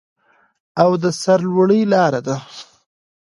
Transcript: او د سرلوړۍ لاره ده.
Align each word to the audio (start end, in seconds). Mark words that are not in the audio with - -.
او 0.81 0.91
د 1.01 1.03
سرلوړۍ 1.21 1.81
لاره 1.93 2.21
ده. 2.27 2.35